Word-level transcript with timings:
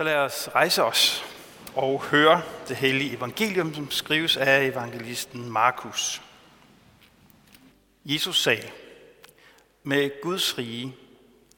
Så 0.00 0.04
lad 0.04 0.16
os 0.16 0.48
rejse 0.54 0.84
os 0.84 1.24
og 1.76 2.02
høre 2.02 2.42
det 2.68 2.76
hellige 2.76 3.16
evangelium, 3.16 3.74
som 3.74 3.90
skrives 3.90 4.36
af 4.36 4.64
evangelisten 4.64 5.50
Markus. 5.50 6.22
Jesus 8.04 8.42
sagde, 8.42 8.70
med 9.82 10.22
Guds 10.22 10.58
rige 10.58 10.96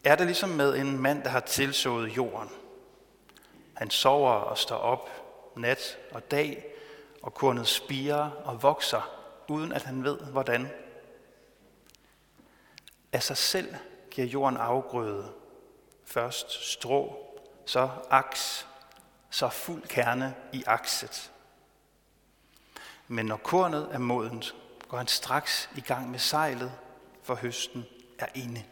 er 0.05 0.17
det 0.17 0.27
ligesom 0.27 0.49
med 0.49 0.77
en 0.77 0.99
mand, 0.99 1.23
der 1.23 1.31
har 1.31 1.41
tilsået 1.41 2.17
jorden. 2.17 2.49
Han 3.75 3.91
sover 3.91 4.33
og 4.33 4.59
står 4.59 4.77
op 4.77 5.11
nat 5.57 5.99
og 6.11 6.31
dag, 6.31 6.65
og 7.23 7.35
kornet 7.35 7.69
spirer 7.69 8.31
og 8.31 8.63
vokser, 8.63 9.11
uden 9.49 9.73
at 9.73 9.83
han 9.83 10.05
ved, 10.05 10.19
hvordan. 10.19 10.69
Af 13.13 13.23
sig 13.23 13.37
selv 13.37 13.75
giver 14.11 14.27
jorden 14.27 14.57
afgrøde. 14.57 15.33
Først 16.05 16.71
strå, 16.73 17.22
så 17.67 17.91
aks, 18.11 18.67
så 19.31 19.49
fuld 19.49 19.83
kerne 19.83 20.35
i 20.53 20.65
akset. 20.67 21.33
Men 23.09 23.27
når 23.27 23.37
kornet 23.37 23.89
er 23.93 23.99
modent, 23.99 24.55
går 24.89 24.99
han 24.99 25.09
straks 25.09 25.71
i 25.77 25.81
gang 25.81 26.11
med 26.11 26.19
sejlet, 26.19 26.73
for 27.23 27.35
høsten 27.35 27.85
er 28.19 28.27
inde. 28.35 28.65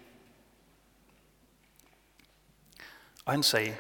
Og 3.25 3.33
han 3.33 3.43
sagde, 3.43 3.77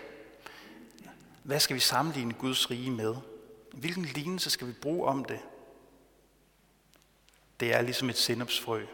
hvad 1.42 1.60
skal 1.60 1.74
vi 1.74 1.80
sammenligne 1.80 2.32
Guds 2.32 2.70
rige 2.70 2.90
med? 2.90 3.16
Hvilken 3.72 4.04
lignelse 4.04 4.50
skal 4.50 4.66
vi 4.66 4.72
bruge 4.72 5.08
om 5.08 5.24
det? 5.24 5.40
Det 7.60 7.74
er 7.74 7.82
ligesom 7.82 8.10
et 8.10 8.16
sindopsfrø. 8.16 8.86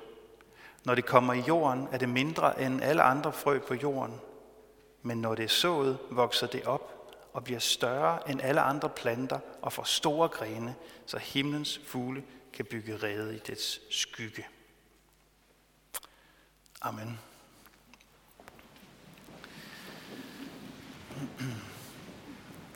Når 0.84 0.95
det 0.95 1.06
kommer 1.06 1.33
i 1.33 1.41
jorden, 1.41 1.89
er 1.92 1.98
det 1.98 2.09
mindre 2.09 2.62
end 2.62 2.83
alle 2.83 3.03
andre 3.03 3.33
frø 3.33 3.59
på 3.59 3.75
jorden. 3.75 4.20
Men 5.06 5.19
når 5.19 5.34
det 5.34 5.45
er 5.45 5.48
sået, 5.48 5.98
vokser 6.10 6.46
det 6.46 6.65
op 6.65 7.12
og 7.33 7.45
bliver 7.45 7.60
større 7.60 8.30
end 8.30 8.42
alle 8.42 8.60
andre 8.60 8.88
planter 8.88 9.38
og 9.62 9.73
får 9.73 9.83
store 9.83 10.28
grene, 10.28 10.75
så 11.06 11.19
himlens 11.19 11.81
fugle 11.84 12.25
kan 12.53 12.64
bygge 12.64 12.97
rede 12.97 13.36
i 13.36 13.39
dets 13.39 13.81
skygge. 13.91 14.47
Amen. 16.81 17.20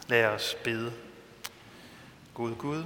Lad 0.09 0.25
os 0.25 0.57
bede. 0.65 0.93
Gud 2.35 2.55
Gud, 2.55 2.85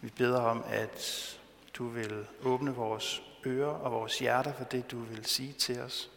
vi 0.00 0.10
beder 0.16 0.40
om, 0.40 0.64
at 0.68 1.38
du 1.74 1.88
vil 1.88 2.26
åbne 2.42 2.74
vores 2.74 3.22
ører 3.46 3.72
og 3.72 3.92
vores 3.92 4.18
hjerter 4.18 4.52
for 4.52 4.64
det, 4.64 4.90
du 4.90 4.98
vil 4.98 5.24
sige 5.24 5.52
til 5.52 5.80
os. 5.80 6.10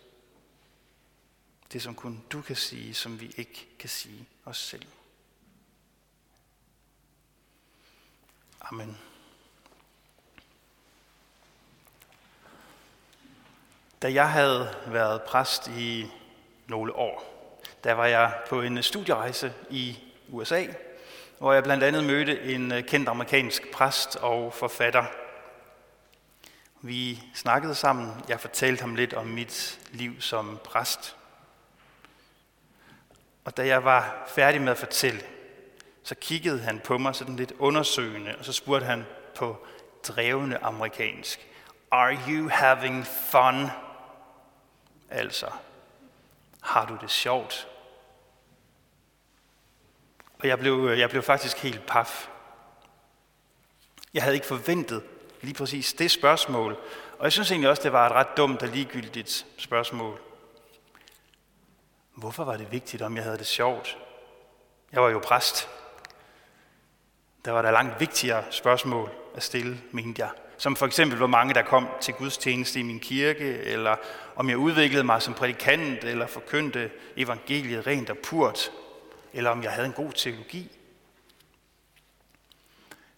Det, 1.73 1.81
som 1.81 1.95
kun 1.95 2.23
du 2.31 2.41
kan 2.41 2.55
sige, 2.55 2.93
som 2.93 3.19
vi 3.19 3.33
ikke 3.37 3.67
kan 3.79 3.89
sige 3.89 4.27
os 4.45 4.57
selv. 4.57 4.85
Amen. 8.61 8.97
Da 14.01 14.13
jeg 14.13 14.31
havde 14.31 14.75
været 14.87 15.21
præst 15.21 15.67
i 15.67 16.05
nogle 16.67 16.95
år, 16.95 17.39
der 17.83 17.93
var 17.93 18.05
jeg 18.05 18.41
på 18.49 18.61
en 18.61 18.83
studierejse 18.83 19.53
i 19.69 19.99
USA, 20.29 20.65
hvor 21.37 21.53
jeg 21.53 21.63
blandt 21.63 21.83
andet 21.83 22.03
mødte 22.03 22.41
en 22.43 22.71
øh, 22.71 22.83
kendt 22.83 23.09
amerikansk 23.09 23.71
præst 23.71 24.15
og 24.15 24.53
forfatter. 24.53 25.05
Vi 26.81 27.23
snakkede 27.35 27.75
sammen. 27.75 28.13
Jeg 28.29 28.39
fortalte 28.39 28.81
ham 28.81 28.95
lidt 28.95 29.13
om 29.13 29.27
mit 29.27 29.79
liv 29.91 30.21
som 30.21 30.59
præst. 30.63 31.18
Og 33.49 33.57
da 33.57 33.67
jeg 33.67 33.83
var 33.83 34.23
færdig 34.27 34.61
med 34.61 34.71
at 34.71 34.77
fortælle, 34.77 35.21
så 36.03 36.15
kiggede 36.15 36.59
han 36.59 36.79
på 36.79 36.97
mig 36.97 37.15
sådan 37.15 37.35
lidt 37.35 37.53
undersøgende, 37.59 38.35
og 38.39 38.45
så 38.45 38.53
spurgte 38.53 38.85
han 38.85 39.05
på 39.35 39.65
drevende 40.03 40.57
amerikansk, 40.57 41.47
Are 41.91 42.17
you 42.29 42.49
having 42.49 43.05
fun? 43.07 43.67
Altså, 45.09 45.45
har 46.61 46.85
du 46.85 46.97
det 47.01 47.11
sjovt? 47.11 47.67
Og 50.39 50.47
jeg 50.47 50.59
blev, 50.59 50.89
jeg 50.97 51.09
blev 51.09 51.21
faktisk 51.21 51.57
helt 51.57 51.85
paf. 51.85 52.27
Jeg 54.13 54.23
havde 54.23 54.35
ikke 54.35 54.47
forventet 54.47 55.03
lige 55.41 55.53
præcis 55.53 55.93
det 55.93 56.11
spørgsmål. 56.11 56.77
Og 57.17 57.23
jeg 57.23 57.31
synes 57.31 57.51
egentlig 57.51 57.69
også, 57.69 57.83
det 57.83 57.93
var 57.93 58.05
et 58.05 58.11
ret 58.11 58.37
dumt 58.37 58.61
og 58.63 58.67
ligegyldigt 58.67 59.45
spørgsmål. 59.57 60.28
Hvorfor 62.19 62.43
var 62.43 62.57
det 62.57 62.71
vigtigt, 62.71 63.01
om 63.01 63.15
jeg 63.15 63.23
havde 63.23 63.37
det 63.37 63.47
sjovt? 63.47 63.97
Jeg 64.91 65.01
var 65.01 65.09
jo 65.09 65.19
præst. 65.19 65.69
Der 67.45 67.51
var 67.51 67.61
der 67.61 67.71
langt 67.71 67.99
vigtigere 67.99 68.43
spørgsmål 68.51 69.11
at 69.35 69.43
stille, 69.43 69.81
mente 69.91 70.21
jeg. 70.21 70.29
Som 70.57 70.75
for 70.75 70.85
eksempel, 70.85 71.17
hvor 71.17 71.27
mange 71.27 71.53
der 71.53 71.61
kom 71.61 71.87
til 72.01 72.13
gudstjeneste 72.13 72.79
i 72.79 72.83
min 72.83 72.99
kirke, 72.99 73.57
eller 73.57 73.95
om 74.35 74.49
jeg 74.49 74.57
udviklede 74.57 75.03
mig 75.03 75.21
som 75.21 75.33
prædikant, 75.33 76.03
eller 76.03 76.27
forkyndte 76.27 76.91
evangeliet 77.17 77.87
rent 77.87 78.09
og 78.09 78.17
purt, 78.17 78.71
eller 79.33 79.49
om 79.49 79.63
jeg 79.63 79.71
havde 79.71 79.87
en 79.87 79.93
god 79.93 80.11
teologi. 80.11 80.77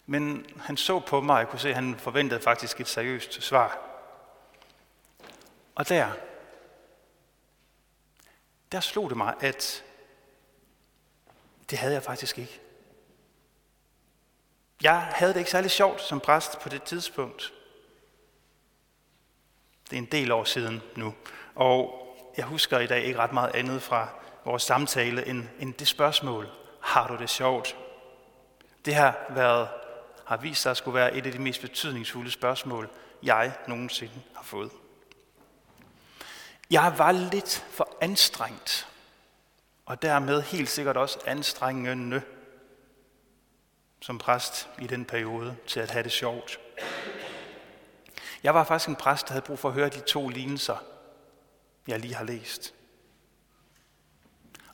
Men 0.06 0.46
han 0.60 0.76
så 0.76 1.00
på 1.00 1.20
mig, 1.20 1.34
og 1.34 1.40
jeg 1.40 1.48
kunne 1.48 1.60
se, 1.60 1.68
at 1.68 1.74
han 1.74 1.96
forventede 1.98 2.40
faktisk 2.40 2.80
et 2.80 2.88
seriøst 2.88 3.42
svar. 3.42 3.78
Og 5.74 5.88
der, 5.88 6.10
der 8.72 8.80
slog 8.80 9.08
det 9.10 9.16
mig, 9.16 9.34
at 9.40 9.84
det 11.70 11.78
havde 11.78 11.94
jeg 11.94 12.02
faktisk 12.02 12.38
ikke. 12.38 12.60
Jeg 14.82 15.00
havde 15.00 15.32
det 15.32 15.38
ikke 15.38 15.50
særlig 15.50 15.70
sjovt 15.70 16.00
som 16.00 16.20
præst 16.20 16.58
på 16.58 16.68
det 16.68 16.82
tidspunkt. 16.82 17.52
Det 19.90 19.96
er 19.96 20.00
en 20.00 20.08
del 20.12 20.32
år 20.32 20.44
siden 20.44 20.82
nu. 20.96 21.14
Og 21.54 21.98
jeg 22.36 22.44
husker 22.44 22.78
i 22.78 22.86
dag 22.86 23.04
ikke 23.04 23.18
ret 23.18 23.32
meget 23.32 23.54
andet 23.54 23.82
fra 23.82 24.08
vores 24.44 24.62
samtale 24.62 25.26
end, 25.26 25.44
end 25.60 25.74
det 25.74 25.88
spørgsmål, 25.88 26.48
har 26.80 27.08
du 27.08 27.16
det 27.16 27.30
sjovt? 27.30 27.76
Det 28.84 28.94
har, 28.94 29.26
været, 29.30 29.68
har 30.24 30.36
vist 30.36 30.62
sig 30.62 30.70
at 30.70 30.76
skulle 30.76 30.94
være 30.94 31.14
et 31.14 31.26
af 31.26 31.32
de 31.32 31.38
mest 31.38 31.60
betydningsfulde 31.60 32.30
spørgsmål, 32.30 32.90
jeg 33.22 33.52
nogensinde 33.68 34.22
har 34.34 34.42
fået. 34.42 34.70
Jeg 36.70 36.94
var 36.98 37.12
lidt 37.12 37.66
for 37.70 37.91
anstrengt, 38.02 38.88
og 39.86 40.02
dermed 40.02 40.42
helt 40.42 40.68
sikkert 40.68 40.96
også 40.96 41.18
anstrengende 41.26 42.22
som 44.00 44.18
præst 44.18 44.68
i 44.78 44.86
den 44.86 45.04
periode 45.04 45.56
til 45.66 45.80
at 45.80 45.90
have 45.90 46.02
det 46.02 46.12
sjovt. 46.12 46.60
Jeg 48.42 48.54
var 48.54 48.64
faktisk 48.64 48.88
en 48.88 48.96
præst, 48.96 49.28
der 49.28 49.32
havde 49.32 49.46
brug 49.46 49.58
for 49.58 49.68
at 49.68 49.74
høre 49.74 49.88
de 49.88 50.00
to 50.00 50.28
lignelser, 50.28 50.76
jeg 51.86 52.00
lige 52.00 52.14
har 52.14 52.24
læst. 52.24 52.74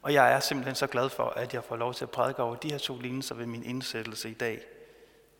Og 0.02 0.14
jeg 0.14 0.32
er 0.32 0.40
simpelthen 0.40 0.74
så 0.74 0.86
glad 0.86 1.10
for, 1.10 1.30
at 1.30 1.54
jeg 1.54 1.64
får 1.64 1.76
lov 1.76 1.94
til 1.94 2.04
at 2.04 2.10
prædike 2.10 2.42
over 2.42 2.56
de 2.56 2.70
her 2.70 2.78
to 2.78 2.98
lignelser 2.98 3.34
ved 3.34 3.46
min 3.46 3.62
indsættelse 3.62 4.30
i 4.30 4.34
dag 4.34 4.62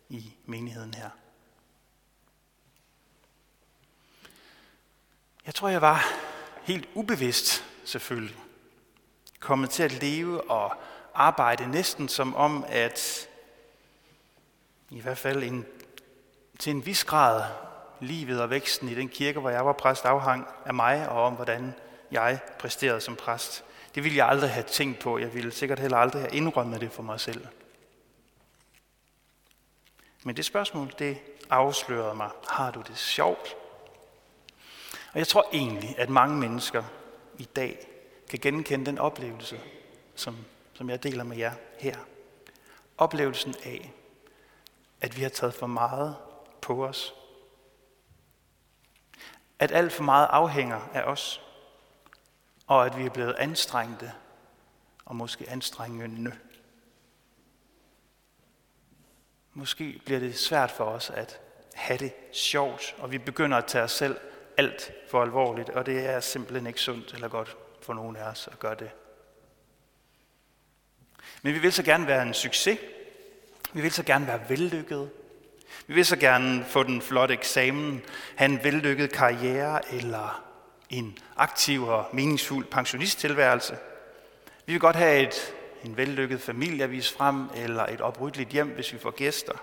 i 0.09 0.33
menigheden 0.45 0.93
her. 0.93 1.09
Jeg 5.45 5.55
tror, 5.55 5.69
jeg 5.69 5.81
var 5.81 6.05
helt 6.63 6.89
ubevidst 6.93 7.65
selvfølgelig 7.89 8.35
kommet 9.39 9.69
til 9.69 9.83
at 9.83 10.01
leve 10.01 10.51
og 10.51 10.77
arbejde 11.13 11.71
næsten 11.71 12.09
som 12.09 12.35
om, 12.35 12.65
at 12.67 13.27
i 14.89 14.99
hvert 14.99 15.17
fald 15.17 15.43
en, 15.43 15.65
til 16.59 16.71
en 16.71 16.85
vis 16.85 17.03
grad 17.03 17.43
livet 17.99 18.41
og 18.41 18.49
væksten 18.49 18.89
i 18.89 18.95
den 18.95 19.09
kirke, 19.09 19.39
hvor 19.39 19.49
jeg 19.49 19.65
var 19.65 19.73
præst, 19.73 20.05
afhang 20.05 20.47
af 20.65 20.73
mig 20.73 21.09
og 21.09 21.23
om, 21.23 21.33
hvordan 21.33 21.73
jeg 22.11 22.39
præsterede 22.59 23.01
som 23.01 23.15
præst. 23.15 23.63
Det 23.95 24.03
ville 24.03 24.17
jeg 24.17 24.27
aldrig 24.27 24.49
have 24.49 24.63
tænkt 24.63 24.99
på. 24.99 25.17
Jeg 25.17 25.33
ville 25.33 25.51
sikkert 25.51 25.79
heller 25.79 25.97
aldrig 25.97 26.21
have 26.21 26.35
indrømmet 26.35 26.81
det 26.81 26.91
for 26.91 27.03
mig 27.03 27.19
selv. 27.19 27.47
Men 30.23 30.37
det 30.37 30.45
spørgsmål, 30.45 30.93
det 30.99 31.17
afslørede 31.49 32.15
mig. 32.15 32.29
Har 32.49 32.71
du 32.71 32.81
det 32.87 32.97
sjovt? 32.97 33.55
Og 35.13 35.19
jeg 35.19 35.27
tror 35.27 35.49
egentlig, 35.53 35.95
at 35.97 36.09
mange 36.09 36.37
mennesker 36.37 36.83
i 37.39 37.43
dag 37.43 37.87
kan 38.29 38.39
genkende 38.39 38.85
den 38.85 38.97
oplevelse, 38.97 39.59
som, 40.15 40.37
som 40.73 40.89
jeg 40.89 41.03
deler 41.03 41.23
med 41.23 41.37
jer 41.37 41.53
her. 41.79 41.95
Oplevelsen 42.97 43.55
af, 43.63 43.93
at 45.01 45.17
vi 45.17 45.21
har 45.21 45.29
taget 45.29 45.53
for 45.53 45.67
meget 45.67 46.15
på 46.61 46.85
os. 46.85 47.13
At 49.59 49.71
alt 49.71 49.93
for 49.93 50.03
meget 50.03 50.27
afhænger 50.31 50.81
af 50.93 51.01
os. 51.01 51.41
Og 52.67 52.85
at 52.85 52.97
vi 52.97 53.05
er 53.05 53.09
blevet 53.09 53.33
anstrengte 53.33 54.11
og 55.05 55.15
måske 55.15 55.49
anstrengende. 55.49 56.35
Måske 59.53 60.01
bliver 60.05 60.19
det 60.19 60.37
svært 60.37 60.71
for 60.71 60.85
os 60.85 61.09
at 61.09 61.39
have 61.73 61.99
det 61.99 62.13
sjovt, 62.31 62.95
og 62.97 63.11
vi 63.11 63.17
begynder 63.17 63.57
at 63.57 63.65
tage 63.65 63.83
os 63.83 63.91
selv 63.91 64.19
alt 64.59 64.91
for 65.09 65.21
alvorligt, 65.21 65.69
og 65.69 65.85
det 65.85 66.05
er 66.09 66.19
simpelthen 66.19 66.67
ikke 66.67 66.81
sundt 66.81 67.13
eller 67.13 67.27
godt 67.27 67.57
for 67.81 67.93
nogen 67.93 68.15
af 68.15 68.23
os 68.23 68.49
at 68.51 68.59
gøre 68.59 68.75
det. 68.75 68.89
Men 71.41 71.53
vi 71.53 71.59
vil 71.59 71.73
så 71.73 71.83
gerne 71.83 72.07
være 72.07 72.21
en 72.21 72.33
succes. 72.33 72.79
Vi 73.73 73.81
vil 73.81 73.91
så 73.91 74.03
gerne 74.03 74.27
være 74.27 74.49
vellykkede. 74.49 75.09
Vi 75.87 75.93
vil 75.93 76.05
så 76.05 76.17
gerne 76.17 76.65
få 76.65 76.83
den 76.83 77.01
flotte 77.01 77.33
eksamen, 77.33 78.01
have 78.35 78.51
en 78.51 78.63
vellykket 78.63 79.11
karriere 79.11 79.93
eller 79.93 80.43
en 80.89 81.17
aktiv 81.37 81.83
og 81.83 82.05
meningsfuld 82.13 82.65
pensionisttilværelse. 82.65 83.77
Vi 84.65 84.73
vil 84.73 84.79
godt 84.79 84.95
have 84.95 85.27
et, 85.27 85.53
en 85.83 85.97
vellykket 85.97 86.41
familie 86.41 86.83
at 86.83 86.91
vise 86.91 87.13
frem, 87.13 87.49
eller 87.55 87.85
et 87.85 88.01
opryddeligt 88.01 88.49
hjem, 88.49 88.67
hvis 88.67 88.93
vi 88.93 88.97
får 88.97 89.11
gæster. 89.11 89.53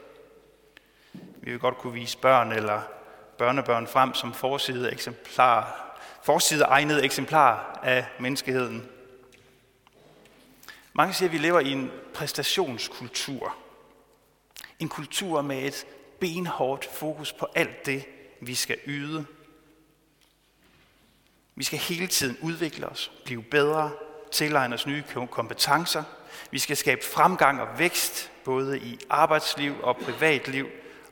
Vi 1.12 1.50
vil 1.50 1.58
godt 1.58 1.78
kunne 1.78 1.92
vise 1.92 2.18
børn 2.18 2.52
eller 2.52 2.95
børnebørn 3.38 3.86
frem 3.86 4.14
som 4.14 4.34
forside, 4.34 4.92
eksemplar, 4.92 5.82
forside 6.22 6.64
egnet 6.64 7.04
eksemplar 7.04 7.80
af 7.82 8.06
menneskeheden. 8.20 8.88
Mange 10.92 11.14
siger, 11.14 11.28
at 11.28 11.32
vi 11.32 11.38
lever 11.38 11.60
i 11.60 11.72
en 11.72 11.90
præstationskultur. 12.14 13.56
En 14.78 14.88
kultur 14.88 15.42
med 15.42 15.62
et 15.62 15.86
benhårdt 16.20 16.84
fokus 16.84 17.32
på 17.32 17.48
alt 17.54 17.86
det, 17.86 18.04
vi 18.40 18.54
skal 18.54 18.78
yde. 18.86 19.26
Vi 21.54 21.64
skal 21.64 21.78
hele 21.78 22.06
tiden 22.06 22.38
udvikle 22.42 22.86
os, 22.86 23.12
blive 23.24 23.42
bedre, 23.42 23.90
tilegne 24.32 24.74
os 24.74 24.86
nye 24.86 25.04
kompetencer. 25.30 26.02
Vi 26.50 26.58
skal 26.58 26.76
skabe 26.76 27.04
fremgang 27.04 27.60
og 27.60 27.78
vækst, 27.78 28.30
både 28.44 28.78
i 28.78 28.98
arbejdsliv 29.10 29.74
og 29.82 29.96
privatliv, 29.96 30.68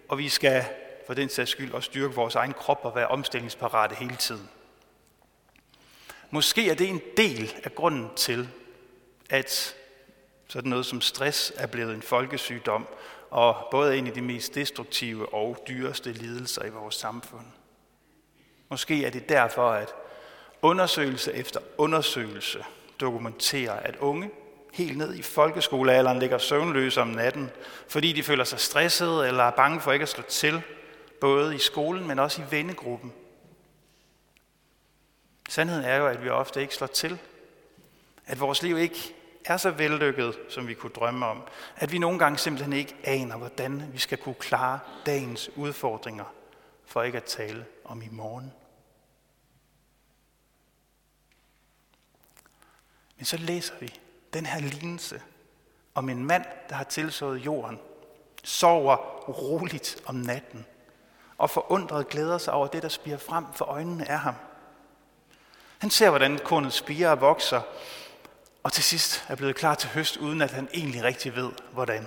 og 0.08 0.18
vi 0.18 0.28
skal 0.28 0.64
for 1.06 1.14
den 1.14 1.28
sags 1.28 1.50
skyld 1.50 1.72
også 1.72 1.86
styrke 1.86 2.14
vores 2.14 2.34
egen 2.34 2.52
krop 2.52 2.80
og 2.82 2.94
være 2.94 3.08
omstillingsparate 3.08 3.94
hele 3.94 4.16
tiden. 4.16 4.48
Måske 6.30 6.70
er 6.70 6.74
det 6.74 6.88
en 6.88 7.00
del 7.16 7.54
af 7.64 7.74
grunden 7.74 8.10
til, 8.16 8.48
at 9.30 9.74
sådan 10.48 10.70
noget 10.70 10.86
som 10.86 11.00
stress 11.00 11.52
er 11.56 11.66
blevet 11.66 11.94
en 11.94 12.02
folkesygdom, 12.02 12.86
og 13.30 13.68
både 13.70 13.98
en 13.98 14.06
af 14.06 14.12
de 14.12 14.22
mest 14.22 14.54
destruktive 14.54 15.34
og 15.34 15.64
dyreste 15.68 16.12
lidelser 16.12 16.64
i 16.64 16.68
vores 16.68 16.94
samfund. 16.94 17.46
Måske 18.68 19.04
er 19.04 19.10
det 19.10 19.28
derfor, 19.28 19.70
at 19.70 19.94
undersøgelse 20.62 21.32
efter 21.32 21.60
undersøgelse 21.78 22.64
dokumenterer, 23.00 23.72
at 23.72 23.96
unge 23.96 24.30
helt 24.72 24.98
ned 24.98 25.14
i 25.14 25.22
folkeskolealderen 25.22 26.18
ligger 26.18 26.38
søvnløse 26.38 27.00
om 27.00 27.08
natten, 27.08 27.50
fordi 27.88 28.12
de 28.12 28.22
føler 28.22 28.44
sig 28.44 28.60
stressede 28.60 29.28
eller 29.28 29.44
er 29.44 29.50
bange 29.50 29.80
for 29.80 29.92
ikke 29.92 30.02
at 30.02 30.08
slå 30.08 30.22
til, 30.22 30.62
både 31.24 31.54
i 31.54 31.58
skolen, 31.58 32.06
men 32.06 32.18
også 32.18 32.42
i 32.42 32.44
vennegruppen. 32.50 33.12
Sandheden 35.48 35.84
er 35.84 35.96
jo, 35.96 36.06
at 36.06 36.24
vi 36.24 36.28
ofte 36.28 36.60
ikke 36.60 36.74
slår 36.74 36.86
til. 36.86 37.18
At 38.26 38.40
vores 38.40 38.62
liv 38.62 38.78
ikke 38.78 39.14
er 39.44 39.56
så 39.56 39.70
vellykket, 39.70 40.38
som 40.48 40.68
vi 40.68 40.74
kunne 40.74 40.92
drømme 40.92 41.26
om. 41.26 41.42
At 41.76 41.92
vi 41.92 41.98
nogle 41.98 42.18
gange 42.18 42.38
simpelthen 42.38 42.72
ikke 42.72 42.96
aner, 43.04 43.36
hvordan 43.36 43.92
vi 43.92 43.98
skal 43.98 44.18
kunne 44.18 44.34
klare 44.34 44.80
dagens 45.06 45.50
udfordringer, 45.56 46.24
for 46.86 47.02
ikke 47.02 47.18
at 47.18 47.24
tale 47.24 47.66
om 47.84 48.02
i 48.02 48.08
morgen. 48.10 48.52
Men 53.16 53.24
så 53.24 53.36
læser 53.36 53.74
vi 53.80 54.00
den 54.32 54.46
her 54.46 54.60
lignelse 54.60 55.22
om 55.94 56.08
en 56.08 56.24
mand, 56.24 56.44
der 56.68 56.74
har 56.74 56.84
tilsået 56.84 57.38
jorden, 57.38 57.78
sover 58.42 58.96
roligt 59.28 60.02
om 60.06 60.14
natten, 60.14 60.66
og 61.38 61.50
forundret 61.50 62.08
glæder 62.08 62.38
sig 62.38 62.52
over 62.52 62.66
det, 62.66 62.82
der 62.82 62.88
spiger 62.88 63.18
frem 63.18 63.44
for 63.54 63.64
øjnene 63.64 64.10
af 64.10 64.18
ham. 64.18 64.34
Han 65.78 65.90
ser, 65.90 66.10
hvordan 66.10 66.38
kornet 66.38 66.72
spiger 66.72 67.10
og 67.10 67.20
vokser, 67.20 67.60
og 68.62 68.72
til 68.72 68.84
sidst 68.84 69.24
er 69.28 69.34
blevet 69.34 69.56
klar 69.56 69.74
til 69.74 69.90
høst, 69.90 70.16
uden 70.16 70.42
at 70.42 70.50
han 70.50 70.68
egentlig 70.74 71.02
rigtig 71.02 71.36
ved, 71.36 71.50
hvordan. 71.72 72.06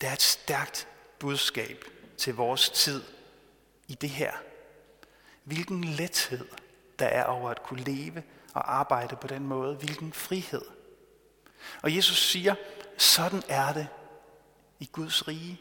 Det 0.00 0.08
er 0.08 0.12
et 0.12 0.22
stærkt 0.22 0.88
budskab 1.18 1.84
til 2.18 2.34
vores 2.34 2.70
tid 2.70 3.02
i 3.88 3.94
det 3.94 4.10
her. 4.10 4.32
Hvilken 5.44 5.84
lethed 5.84 6.48
der 6.98 7.06
er 7.06 7.24
over 7.24 7.50
at 7.50 7.62
kunne 7.62 7.84
leve 7.84 8.22
og 8.54 8.74
arbejde 8.74 9.16
på 9.16 9.26
den 9.26 9.46
måde. 9.46 9.74
Hvilken 9.74 10.12
frihed. 10.12 10.62
Og 11.82 11.96
Jesus 11.96 12.30
siger, 12.30 12.54
sådan 12.98 13.42
er 13.48 13.72
det 13.72 13.88
i 14.78 14.88
Guds 14.92 15.28
rige. 15.28 15.60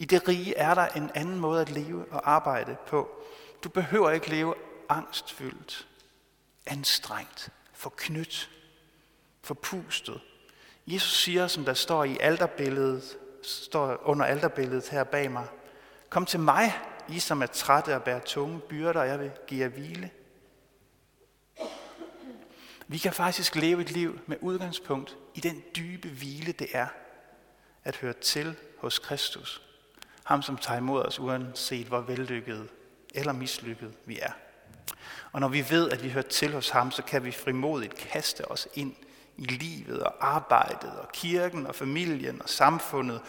I 0.00 0.04
det 0.04 0.28
rige 0.28 0.56
er 0.56 0.74
der 0.74 0.86
en 0.86 1.10
anden 1.14 1.40
måde 1.40 1.60
at 1.60 1.70
leve 1.70 2.04
og 2.10 2.30
arbejde 2.30 2.76
på. 2.86 3.10
Du 3.64 3.68
behøver 3.68 4.10
ikke 4.10 4.30
leve 4.30 4.54
angstfyldt, 4.88 5.88
anstrengt, 6.66 7.48
forknyt, 7.72 8.50
forpustet. 9.42 10.20
Jesus 10.86 11.22
siger, 11.22 11.46
som 11.46 11.64
der 11.64 11.74
står 11.74 12.04
i 12.04 12.18
alterbilledet, 12.20 13.18
står 13.42 14.00
under 14.02 14.26
alterbilledet 14.26 14.88
her 14.88 15.04
bag 15.04 15.32
mig, 15.32 15.46
Kom 16.08 16.26
til 16.26 16.40
mig, 16.40 16.72
I 17.08 17.18
som 17.18 17.42
er 17.42 17.46
trætte 17.46 17.94
og 17.94 18.02
bærer 18.02 18.20
tunge 18.20 18.60
byrder, 18.60 19.00
og 19.00 19.08
jeg 19.08 19.20
vil 19.20 19.30
give 19.46 19.60
jer 19.60 19.68
hvile. 19.68 20.10
Vi 22.86 22.98
kan 22.98 23.12
faktisk 23.12 23.56
leve 23.56 23.80
et 23.80 23.90
liv 23.90 24.18
med 24.26 24.36
udgangspunkt 24.40 25.16
i 25.34 25.40
den 25.40 25.62
dybe 25.76 26.08
hvile, 26.08 26.52
det 26.52 26.68
er 26.72 26.86
at 27.84 27.96
høre 27.96 28.12
til 28.12 28.56
hos 28.78 28.98
Kristus. 28.98 29.69
Ham, 30.30 30.42
som 30.42 30.56
tager 30.56 30.78
imod 30.78 31.02
os, 31.02 31.20
uanset 31.20 31.86
hvor 31.86 32.00
vellykket 32.00 32.68
eller 33.14 33.32
mislykket 33.32 33.94
vi 34.04 34.18
er. 34.22 34.32
Og 35.32 35.40
når 35.40 35.48
vi 35.48 35.70
ved, 35.70 35.90
at 35.90 36.04
vi 36.04 36.10
hører 36.10 36.28
til 36.28 36.52
hos 36.52 36.70
ham, 36.70 36.90
så 36.90 37.02
kan 37.02 37.24
vi 37.24 37.32
frimodigt 37.32 37.94
kaste 37.94 38.50
os 38.50 38.68
ind 38.74 38.94
i 39.36 39.44
livet 39.44 40.02
og 40.02 40.14
arbejdet 40.20 40.90
og 40.90 41.12
kirken 41.12 41.66
og 41.66 41.74
familien 41.74 42.42
og 42.42 42.48
samfundet 42.48 43.20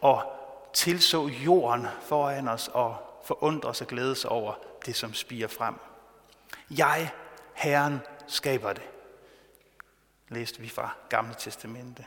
og 0.00 0.32
tilså 0.74 1.28
jorden 1.28 1.86
foran 2.02 2.48
os 2.48 2.68
og 2.68 2.96
forundre 3.24 3.68
os 3.68 3.80
og 3.80 3.86
glæde 3.86 4.12
os 4.12 4.24
over 4.24 4.54
det, 4.86 4.96
som 4.96 5.14
spiger 5.14 5.48
frem. 5.48 5.74
Jeg, 6.70 7.12
Herren, 7.54 8.00
skaber 8.26 8.72
det 8.72 8.82
læste 10.30 10.60
vi 10.60 10.68
fra 10.68 10.90
Gamle 11.08 11.34
Testamente. 11.38 12.06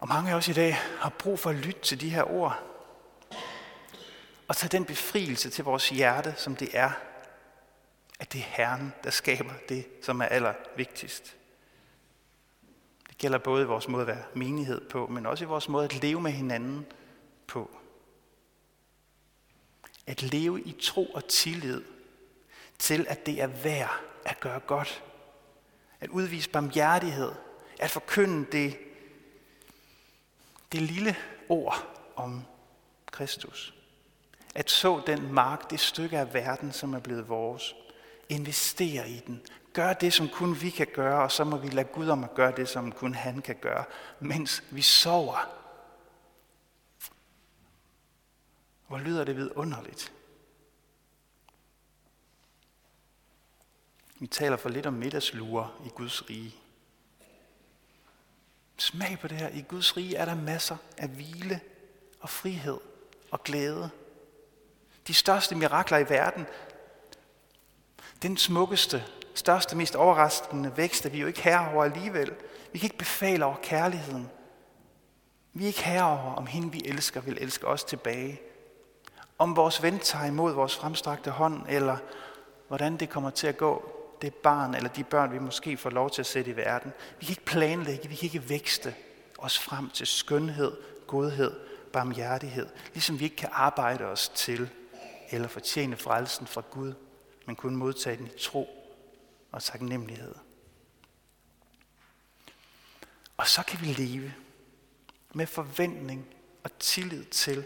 Og 0.00 0.08
mange 0.08 0.30
af 0.30 0.34
os 0.34 0.48
i 0.48 0.52
dag 0.52 0.74
har 0.74 1.08
brug 1.08 1.38
for 1.38 1.50
at 1.50 1.56
lytte 1.56 1.80
til 1.80 2.00
de 2.00 2.10
her 2.10 2.22
ord, 2.22 2.62
og 4.48 4.56
tage 4.56 4.70
den 4.70 4.84
befrielse 4.84 5.50
til 5.50 5.64
vores 5.64 5.88
hjerte, 5.88 6.34
som 6.36 6.56
det 6.56 6.68
er, 6.72 6.90
at 8.20 8.32
det 8.32 8.38
er 8.38 8.44
Herren, 8.44 8.92
der 9.04 9.10
skaber 9.10 9.52
det, 9.68 9.86
som 10.02 10.20
er 10.20 10.24
allervigtigst. 10.24 11.36
Det 13.08 13.18
gælder 13.18 13.38
både 13.38 13.62
i 13.62 13.66
vores 13.66 13.88
måde 13.88 14.00
at 14.00 14.06
være 14.06 14.24
menighed 14.34 14.88
på, 14.88 15.06
men 15.06 15.26
også 15.26 15.44
i 15.44 15.48
vores 15.48 15.68
måde 15.68 15.84
at 15.84 16.02
leve 16.02 16.20
med 16.20 16.30
hinanden 16.30 16.86
på. 17.46 17.70
At 20.06 20.22
leve 20.22 20.60
i 20.62 20.76
tro 20.82 21.06
og 21.06 21.28
tillid 21.28 21.82
til, 22.78 23.06
at 23.08 23.26
det 23.26 23.42
er 23.42 23.46
værd 23.46 24.00
at 24.24 24.40
gøre 24.40 24.60
godt 24.60 25.02
at 26.00 26.10
udvise 26.10 26.50
barmhjertighed, 26.50 27.32
at 27.78 27.90
forkynde 27.90 28.46
det, 28.52 28.78
det 30.72 30.82
lille 30.82 31.16
ord 31.48 32.06
om 32.16 32.44
Kristus. 33.12 33.74
At 34.54 34.70
så 34.70 35.02
den 35.06 35.32
mark, 35.32 35.70
det 35.70 35.80
stykke 35.80 36.18
af 36.18 36.34
verden, 36.34 36.72
som 36.72 36.94
er 36.94 37.00
blevet 37.00 37.28
vores. 37.28 37.74
Investere 38.28 39.10
i 39.10 39.20
den. 39.26 39.42
Gør 39.72 39.92
det, 39.92 40.12
som 40.12 40.28
kun 40.28 40.60
vi 40.60 40.70
kan 40.70 40.86
gøre, 40.94 41.22
og 41.22 41.32
så 41.32 41.44
må 41.44 41.56
vi 41.56 41.68
lade 41.68 41.88
Gud 41.88 42.08
om 42.08 42.24
at 42.24 42.34
gøre 42.34 42.52
det, 42.56 42.68
som 42.68 42.92
kun 42.92 43.14
han 43.14 43.42
kan 43.42 43.56
gøre, 43.56 43.84
mens 44.20 44.64
vi 44.70 44.82
sover. 44.82 45.48
Hvor 48.88 48.98
lyder 48.98 49.24
det 49.24 49.36
vidunderligt. 49.36 50.12
Vi 54.18 54.26
taler 54.26 54.56
for 54.56 54.68
lidt 54.68 54.86
om 54.86 54.92
middagslure 54.92 55.70
i 55.86 55.88
Guds 55.88 56.30
rige. 56.30 56.59
Smag 58.80 59.18
på 59.20 59.28
det 59.28 59.36
her. 59.36 59.48
I 59.48 59.64
Guds 59.68 59.96
rige 59.96 60.16
er 60.16 60.24
der 60.24 60.34
masser 60.34 60.76
af 60.98 61.08
hvile 61.08 61.60
og 62.20 62.28
frihed 62.28 62.78
og 63.30 63.44
glæde. 63.44 63.90
De 65.06 65.14
største 65.14 65.54
mirakler 65.54 65.98
i 65.98 66.08
verden, 66.08 66.46
den 68.22 68.36
smukkeste, 68.36 69.04
største, 69.34 69.76
mest 69.76 69.96
overraskende 69.96 70.76
vækst, 70.76 71.06
er 71.06 71.10
vi 71.10 71.20
jo 71.20 71.26
ikke 71.26 71.42
herre 71.42 71.72
over 71.74 71.84
alligevel. 71.84 72.32
Vi 72.72 72.78
kan 72.78 72.86
ikke 72.86 72.98
befale 72.98 73.44
over 73.44 73.56
kærligheden. 73.62 74.30
Vi 75.52 75.62
er 75.62 75.66
ikke 75.66 75.84
herre 75.84 76.10
over, 76.10 76.34
om 76.34 76.46
hende 76.46 76.72
vi 76.72 76.82
elsker 76.84 77.20
vil 77.20 77.38
elske 77.40 77.66
os 77.66 77.84
tilbage. 77.84 78.40
Om 79.38 79.56
vores 79.56 79.82
ven 79.82 79.98
tager 79.98 80.24
imod 80.24 80.52
vores 80.52 80.76
fremstrakte 80.76 81.30
hånd, 81.30 81.62
eller 81.68 81.96
hvordan 82.68 82.96
det 82.96 83.10
kommer 83.10 83.30
til 83.30 83.46
at 83.46 83.56
gå 83.56 83.99
det 84.22 84.34
barn 84.34 84.74
eller 84.74 84.88
de 84.88 85.04
børn, 85.04 85.32
vi 85.32 85.38
måske 85.38 85.76
får 85.76 85.90
lov 85.90 86.10
til 86.10 86.22
at 86.22 86.26
sætte 86.26 86.50
i 86.50 86.56
verden. 86.56 86.92
Vi 87.20 87.26
kan 87.26 87.32
ikke 87.32 87.44
planlægge, 87.44 88.08
vi 88.08 88.14
kan 88.14 88.24
ikke 88.24 88.48
vækste 88.48 88.94
os 89.38 89.58
frem 89.58 89.90
til 89.90 90.06
skønhed, 90.06 90.72
godhed, 91.06 91.60
barmhjertighed, 91.92 92.68
ligesom 92.92 93.18
vi 93.18 93.24
ikke 93.24 93.36
kan 93.36 93.48
arbejde 93.52 94.04
os 94.04 94.28
til 94.28 94.70
eller 95.30 95.48
fortjene 95.48 95.96
frelsen 95.96 96.46
fra 96.46 96.62
Gud, 96.70 96.92
men 97.46 97.56
kun 97.56 97.76
modtage 97.76 98.16
den 98.16 98.26
i 98.26 98.38
tro 98.38 98.68
og 99.52 99.62
taknemmelighed. 99.62 100.34
Og 103.36 103.46
så 103.46 103.62
kan 103.62 103.80
vi 103.80 103.86
leve 103.86 104.34
med 105.34 105.46
forventning 105.46 106.26
og 106.64 106.78
tillid 106.78 107.24
til, 107.24 107.64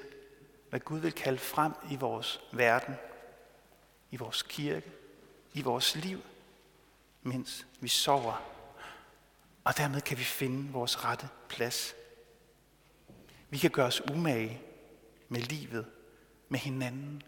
hvad 0.70 0.80
Gud 0.80 0.98
vil 0.98 1.12
kalde 1.12 1.38
frem 1.38 1.72
i 1.90 1.96
vores 1.96 2.40
verden, 2.52 2.94
i 4.10 4.16
vores 4.16 4.42
kirke, 4.42 4.92
i 5.52 5.62
vores 5.62 5.96
liv, 5.96 6.20
mens 7.24 7.66
vi 7.80 7.88
sover. 7.88 8.42
Og 9.64 9.76
dermed 9.76 10.00
kan 10.00 10.18
vi 10.18 10.24
finde 10.24 10.72
vores 10.72 11.04
rette 11.04 11.28
plads. 11.48 11.94
Vi 13.50 13.58
kan 13.58 13.70
gøre 13.70 13.86
os 13.86 14.10
umage 14.10 14.60
med 15.28 15.40
livet, 15.40 15.86
med 16.48 16.58
hinanden, 16.58 17.22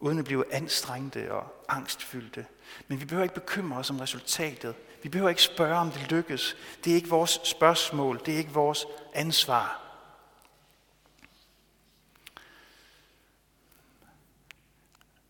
uden 0.00 0.18
at 0.18 0.24
blive 0.24 0.54
anstrengte 0.54 1.32
og 1.32 1.64
angstfyldte. 1.68 2.46
Men 2.88 3.00
vi 3.00 3.04
behøver 3.04 3.22
ikke 3.22 3.34
bekymre 3.34 3.78
os 3.78 3.90
om 3.90 4.00
resultatet. 4.00 4.74
Vi 5.02 5.08
behøver 5.08 5.30
ikke 5.30 5.42
spørge, 5.42 5.78
om 5.78 5.90
det 5.90 6.10
lykkes. 6.10 6.56
Det 6.84 6.90
er 6.90 6.94
ikke 6.94 7.08
vores 7.08 7.40
spørgsmål. 7.44 8.20
Det 8.26 8.34
er 8.34 8.38
ikke 8.38 8.52
vores 8.52 8.86
ansvar. 9.14 9.86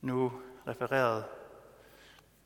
Nu 0.01 0.33
refererede 0.67 1.25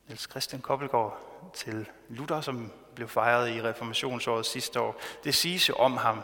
Niels 0.08 0.28
Christian 0.30 0.62
Koppelgaard 0.62 1.50
til 1.54 1.88
Luther, 2.08 2.40
som 2.40 2.73
blev 2.94 3.08
fejret 3.08 3.50
i 3.50 3.62
reformationsåret 3.62 4.46
sidste 4.46 4.80
år. 4.80 5.00
Det 5.25 5.34
siges 5.34 5.68
jo 5.68 5.75
om 5.75 5.96
ham, 5.96 6.20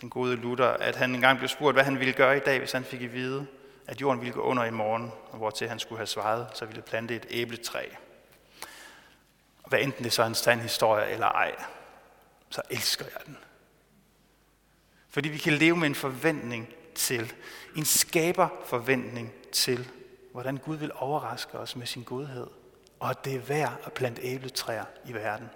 den 0.00 0.10
gode 0.10 0.36
Luther, 0.36 0.66
at 0.66 0.96
han 0.96 1.14
engang 1.14 1.38
blev 1.38 1.48
spurgt, 1.48 1.74
hvad 1.74 1.84
han 1.84 1.98
ville 1.98 2.12
gøre 2.12 2.36
i 2.36 2.40
dag, 2.40 2.58
hvis 2.58 2.72
han 2.72 2.84
fik 2.84 3.02
at 3.02 3.12
vide, 3.12 3.46
at 3.86 4.00
jorden 4.00 4.20
ville 4.20 4.34
gå 4.34 4.40
under 4.40 4.64
i 4.64 4.70
morgen, 4.70 5.12
og 5.30 5.38
hvor 5.38 5.50
til 5.50 5.68
han 5.68 5.78
skulle 5.78 5.98
have 5.98 6.06
svaret, 6.06 6.46
så 6.54 6.64
ville 6.64 6.82
plante 6.82 7.16
et 7.16 7.26
æbletræ. 7.30 7.88
Og 9.62 9.68
hvad 9.68 9.78
enten 9.78 10.04
det 10.04 10.12
så 10.12 10.22
er 10.22 10.26
en 10.26 10.34
sand 10.34 10.60
historie 10.60 11.10
eller 11.10 11.26
ej, 11.26 11.54
så 12.50 12.62
elsker 12.70 13.04
jeg 13.04 13.26
den. 13.26 13.38
Fordi 15.08 15.28
vi 15.28 15.38
kan 15.38 15.52
leve 15.52 15.76
med 15.76 15.86
en 15.86 15.94
forventning 15.94 16.68
til, 16.94 17.32
en 17.76 17.84
skaber 17.84 18.48
forventning 18.64 19.32
til, 19.52 19.90
hvordan 20.32 20.56
Gud 20.56 20.76
vil 20.76 20.92
overraske 20.94 21.58
os 21.58 21.76
med 21.76 21.86
sin 21.86 22.02
godhed, 22.02 22.46
og 23.04 23.10
at 23.10 23.24
det 23.24 23.34
er 23.34 23.40
værd 23.40 23.80
at 23.84 23.92
plante 23.92 24.22
æbletræer 24.22 24.84
i 25.06 25.12
verden. 25.12 25.50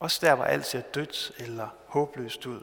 Også 0.00 0.26
der, 0.26 0.34
hvor 0.34 0.44
alt 0.44 0.66
ser 0.66 0.80
dødt 0.80 1.32
eller 1.38 1.68
håbløst 1.86 2.46
ud. 2.46 2.62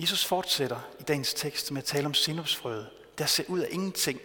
Jesus 0.00 0.24
fortsætter 0.24 0.80
i 1.00 1.02
dagens 1.02 1.34
tekst 1.34 1.72
med 1.72 1.82
at 1.82 1.84
tale 1.84 2.06
om 2.06 2.14
sinopsfrøet, 2.14 2.90
der 3.18 3.26
ser 3.26 3.44
ud 3.48 3.60
af 3.60 3.68
ingenting, 3.70 4.20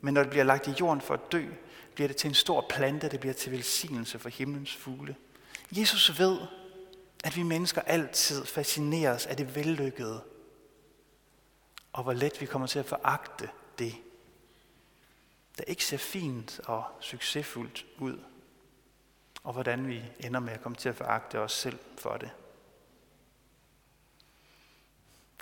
men 0.00 0.14
når 0.14 0.22
det 0.22 0.30
bliver 0.30 0.44
lagt 0.44 0.66
i 0.66 0.74
jorden 0.80 1.00
for 1.00 1.14
at 1.14 1.32
dø, 1.32 1.46
bliver 1.94 2.08
det 2.08 2.16
til 2.16 2.28
en 2.28 2.34
stor 2.34 2.66
plante, 2.70 3.08
det 3.08 3.20
bliver 3.20 3.34
til 3.34 3.52
velsignelse 3.52 4.18
for 4.18 4.28
himlens 4.28 4.76
fugle. 4.76 5.16
Jesus 5.72 6.18
ved, 6.18 6.38
at 7.24 7.36
vi 7.36 7.42
mennesker 7.42 7.80
altid 7.80 8.44
fascineres 8.44 9.26
af 9.26 9.36
det 9.36 9.54
vellykkede, 9.56 10.20
og 11.92 12.02
hvor 12.02 12.12
let 12.12 12.40
vi 12.40 12.46
kommer 12.46 12.68
til 12.68 12.78
at 12.78 12.86
foragte 12.86 13.50
det, 13.78 13.94
der 15.58 15.64
ikke 15.66 15.84
ser 15.84 15.96
fint 15.96 16.60
og 16.64 16.84
succesfuldt 17.00 17.86
ud, 17.98 18.18
og 19.44 19.52
hvordan 19.52 19.88
vi 19.88 20.02
ender 20.20 20.40
med 20.40 20.52
at 20.52 20.62
komme 20.62 20.76
til 20.76 20.88
at 20.88 20.96
foragte 20.96 21.38
os 21.38 21.52
selv 21.52 21.78
for 21.98 22.16
det. 22.16 22.30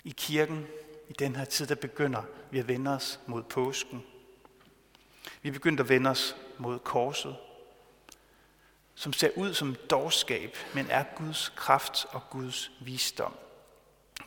I 0.03 0.13
kirken, 0.17 0.67
i 1.09 1.13
den 1.13 1.35
her 1.35 1.45
tid, 1.45 1.67
der 1.67 1.75
begynder 1.75 2.23
vi 2.51 2.59
at 2.59 2.67
vende 2.67 2.91
os 2.91 3.19
mod 3.27 3.43
påsken. 3.43 4.03
Vi 5.41 5.51
begynder 5.51 5.83
at 5.83 5.89
vende 5.89 6.09
os 6.09 6.35
mod 6.57 6.79
korset, 6.79 7.35
som 8.95 9.13
ser 9.13 9.29
ud 9.35 9.53
som 9.53 9.75
dårskab, 9.89 10.55
men 10.75 10.87
er 10.89 11.03
Guds 11.17 11.53
kraft 11.55 12.05
og 12.09 12.21
Guds 12.29 12.71
visdom. 12.81 13.33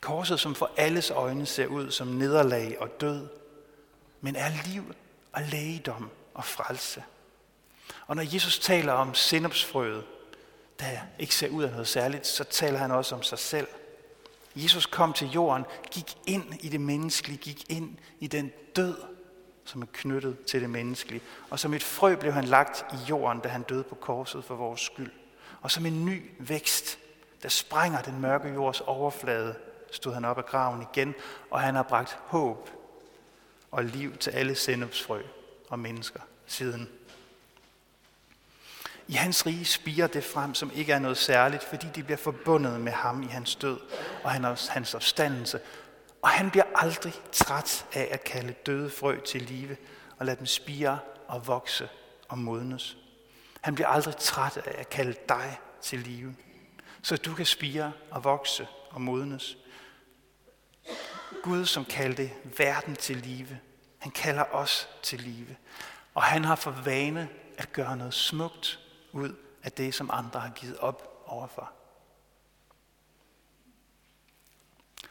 Korset, 0.00 0.40
som 0.40 0.54
for 0.54 0.70
alles 0.76 1.10
øjne 1.10 1.46
ser 1.46 1.66
ud 1.66 1.90
som 1.90 2.06
nederlag 2.06 2.80
og 2.80 3.00
død, 3.00 3.28
men 4.20 4.36
er 4.36 4.50
liv 4.66 4.94
og 5.32 5.42
lægedom 5.42 6.10
og 6.34 6.44
frelse. 6.44 7.04
Og 8.06 8.16
når 8.16 8.22
Jesus 8.34 8.58
taler 8.58 8.92
om 8.92 9.14
sindopsfrøet, 9.14 10.04
der 10.80 10.86
ikke 11.18 11.34
ser 11.34 11.48
ud 11.48 11.62
af 11.62 11.70
noget 11.70 11.88
særligt, 11.88 12.26
så 12.26 12.44
taler 12.44 12.78
han 12.78 12.90
også 12.90 13.14
om 13.14 13.22
sig 13.22 13.38
selv. 13.38 13.68
Jesus 14.56 14.86
kom 14.86 15.12
til 15.12 15.30
jorden, 15.30 15.64
gik 15.90 16.16
ind 16.26 16.54
i 16.60 16.68
det 16.68 16.80
menneskelige, 16.80 17.38
gik 17.38 17.70
ind 17.70 17.98
i 18.20 18.26
den 18.26 18.52
død, 18.76 18.96
som 19.64 19.82
er 19.82 19.86
knyttet 19.92 20.44
til 20.44 20.60
det 20.60 20.70
menneskelige. 20.70 21.22
Og 21.50 21.58
som 21.58 21.74
et 21.74 21.82
frø 21.82 22.16
blev 22.16 22.32
han 22.32 22.44
lagt 22.44 22.84
i 22.92 22.96
jorden, 23.08 23.40
da 23.40 23.48
han 23.48 23.62
døde 23.62 23.82
på 23.82 23.94
korset 23.94 24.44
for 24.44 24.54
vores 24.54 24.80
skyld. 24.80 25.12
Og 25.60 25.70
som 25.70 25.86
en 25.86 26.04
ny 26.04 26.30
vækst, 26.38 26.98
der 27.42 27.48
sprænger 27.48 28.02
den 28.02 28.20
mørke 28.20 28.48
jords 28.48 28.80
overflade, 28.80 29.54
stod 29.92 30.14
han 30.14 30.24
op 30.24 30.38
af 30.38 30.46
graven 30.46 30.86
igen, 30.92 31.14
og 31.50 31.60
han 31.60 31.74
har 31.74 31.82
bragt 31.82 32.18
håb 32.26 32.70
og 33.70 33.84
liv 33.84 34.16
til 34.16 34.30
alle 34.30 34.54
sendupsfrø 34.54 35.22
og 35.68 35.78
mennesker 35.78 36.20
siden. 36.46 36.88
I 39.08 39.12
hans 39.12 39.46
rige 39.46 39.64
spiger 39.64 40.06
det 40.06 40.24
frem, 40.24 40.54
som 40.54 40.70
ikke 40.74 40.92
er 40.92 40.98
noget 40.98 41.16
særligt, 41.16 41.64
fordi 41.64 41.86
de 41.94 42.02
bliver 42.02 42.16
forbundet 42.16 42.80
med 42.80 42.92
ham 42.92 43.22
i 43.22 43.26
hans 43.26 43.56
død 43.56 43.78
og 44.24 44.30
hans 44.68 44.94
opstandelse. 44.94 45.60
Og 46.22 46.28
han 46.28 46.50
bliver 46.50 46.64
aldrig 46.74 47.12
træt 47.32 47.86
af 47.92 48.08
at 48.10 48.24
kalde 48.24 48.52
døde 48.52 48.90
frø 48.90 49.20
til 49.20 49.42
live 49.42 49.76
og 50.18 50.26
lade 50.26 50.36
dem 50.38 50.46
spire 50.46 50.98
og 51.28 51.46
vokse 51.46 51.88
og 52.28 52.38
modnes. 52.38 52.96
Han 53.60 53.74
bliver 53.74 53.88
aldrig 53.88 54.16
træt 54.16 54.56
af 54.56 54.74
at 54.78 54.90
kalde 54.90 55.14
dig 55.28 55.58
til 55.82 55.98
live, 55.98 56.34
så 57.02 57.16
du 57.16 57.34
kan 57.34 57.46
spire 57.46 57.92
og 58.10 58.24
vokse 58.24 58.68
og 58.90 59.00
modnes. 59.00 59.56
Gud, 61.42 61.66
som 61.66 61.84
kaldte 61.84 62.30
verden 62.58 62.96
til 62.96 63.16
live, 63.16 63.58
han 63.98 64.12
kalder 64.12 64.44
os 64.52 64.88
til 65.02 65.20
live. 65.20 65.56
Og 66.14 66.22
han 66.22 66.44
har 66.44 66.56
for 66.56 66.70
vane 66.70 67.28
at 67.58 67.72
gøre 67.72 67.96
noget 67.96 68.14
smukt 68.14 68.80
ud 69.12 69.34
af 69.62 69.72
det, 69.72 69.94
som 69.94 70.10
andre 70.12 70.40
har 70.40 70.50
givet 70.50 70.78
op 70.78 71.24
overfor. 71.26 71.72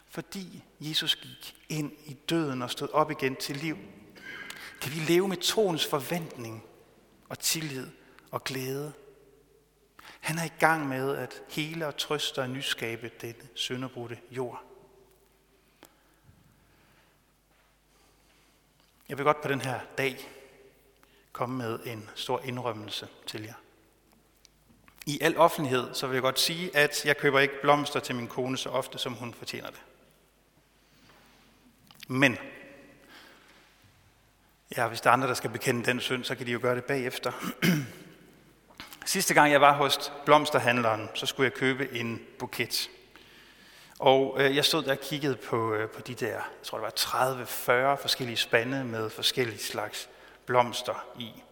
Fordi 0.07 0.63
Jesus 0.79 1.15
gik 1.15 1.55
ind 1.69 1.91
i 2.05 2.13
døden 2.13 2.61
og 2.61 2.71
stod 2.71 2.89
op 2.93 3.11
igen 3.11 3.35
til 3.35 3.57
liv, 3.57 3.77
kan 4.81 4.91
vi 4.91 4.99
leve 4.99 5.27
med 5.27 5.37
troens 5.37 5.85
forventning 5.85 6.63
og 7.29 7.39
tillid 7.39 7.87
og 8.31 8.43
glæde. 8.43 8.93
Han 10.19 10.37
er 10.37 10.43
i 10.43 10.51
gang 10.59 10.87
med 10.87 11.15
at 11.15 11.41
hele 11.49 11.87
og 11.87 11.97
trøste 11.97 12.39
og 12.39 12.49
nyskabe 12.49 13.11
den 13.21 13.35
sønderbrudte 13.55 14.17
jord. 14.31 14.68
Jeg 19.09 19.17
vil 19.17 19.23
godt 19.23 19.41
på 19.41 19.47
den 19.47 19.61
her 19.61 19.79
dag 19.97 20.29
komme 21.31 21.57
med 21.57 21.79
en 21.85 22.09
stor 22.15 22.41
indrømmelse 22.43 23.07
til 23.27 23.43
jer. 23.43 23.53
I 25.05 25.19
al 25.21 25.37
offentlighed, 25.37 25.93
så 25.93 26.07
vil 26.07 26.13
jeg 26.13 26.21
godt 26.21 26.39
sige, 26.39 26.77
at 26.77 27.05
jeg 27.05 27.17
køber 27.17 27.39
ikke 27.39 27.61
blomster 27.61 27.99
til 27.99 28.15
min 28.15 28.27
kone 28.27 28.57
så 28.57 28.69
ofte, 28.69 28.97
som 28.97 29.13
hun 29.13 29.33
fortjener 29.33 29.69
det. 29.69 29.79
Men, 32.07 32.37
ja, 34.77 34.87
hvis 34.87 35.01
der 35.01 35.09
er 35.09 35.13
andre, 35.13 35.27
der 35.27 35.33
skal 35.33 35.49
bekende 35.49 35.85
den 35.85 35.99
synd, 35.99 36.23
så 36.23 36.35
kan 36.35 36.45
de 36.45 36.51
jo 36.51 36.59
gøre 36.61 36.75
det 36.75 36.85
bagefter. 36.85 37.31
Sidste 39.05 39.33
gang 39.33 39.51
jeg 39.51 39.61
var 39.61 39.73
hos 39.73 40.13
blomsterhandleren, 40.25 41.09
så 41.13 41.25
skulle 41.25 41.45
jeg 41.45 41.53
købe 41.53 41.93
en 41.93 42.21
buket. 42.39 42.89
Og 43.99 44.35
øh, 44.39 44.55
jeg 44.55 44.65
stod 44.65 44.83
der 44.83 44.91
og 44.91 44.99
kiggede 44.99 45.35
på, 45.35 45.73
øh, 45.73 45.89
på 45.89 46.01
de 46.01 46.13
der, 46.13 46.27
jeg 46.27 46.41
tror 46.63 46.77
det 46.77 46.83
var 46.83 47.93
30-40 47.95 48.01
forskellige 48.01 48.37
spande 48.37 48.83
med 48.83 49.09
forskellige 49.09 49.59
slags 49.59 50.09
blomster 50.45 51.05
i. 51.17 51.43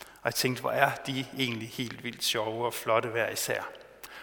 Og 0.00 0.24
jeg 0.24 0.34
tænkte, 0.34 0.60
hvor 0.60 0.70
er 0.70 0.90
de 1.06 1.26
egentlig 1.38 1.68
helt 1.68 2.04
vildt 2.04 2.24
sjove 2.24 2.66
og 2.66 2.74
flotte 2.74 3.08
hver 3.08 3.28
især. 3.28 3.62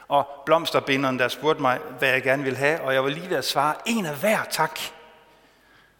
Og 0.07 0.27
blomsterbinderen, 0.45 1.19
der 1.19 1.27
spurgte 1.27 1.61
mig, 1.61 1.79
hvad 1.99 2.09
jeg 2.09 2.23
gerne 2.23 2.43
ville 2.43 2.57
have, 2.57 2.81
og 2.81 2.93
jeg 2.93 3.03
var 3.03 3.09
lige 3.09 3.29
ved 3.29 3.37
at 3.37 3.45
svare, 3.45 3.75
en 3.85 4.05
af 4.05 4.15
hver, 4.15 4.43
tak. 4.43 4.79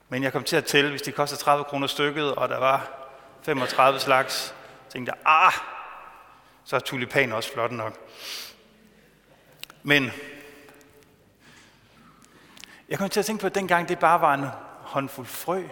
Men 0.10 0.24
jeg 0.24 0.32
kom 0.32 0.44
til 0.44 0.56
at 0.56 0.66
tælle, 0.66 0.90
hvis 0.90 1.02
de 1.02 1.12
koster 1.12 1.38
30 1.38 1.64
kroner 1.64 1.88
stykket, 1.88 2.36
og 2.36 2.50
der 2.50 2.58
var 2.60 3.08
35 3.44 4.00
slags, 4.00 4.56
tænkte 4.90 5.14
jeg, 5.16 5.22
ah, 5.26 5.54
så 6.66 6.76
er 6.76 6.80
tulipan 6.80 7.32
også 7.32 7.54
flot 7.54 7.72
nok. 7.72 7.98
Men 9.84 10.12
jeg 12.92 13.00
kom 13.00 13.10
til 13.10 13.20
at 13.20 13.26
tænke 13.26 13.42
på, 13.42 13.48
at 13.48 13.56
dengang 13.56 13.90
det 13.90 14.00
bare 14.00 14.22
var 14.22 14.34
en 14.34 14.46
håndfuld 14.80 15.28
frø, 15.28 15.64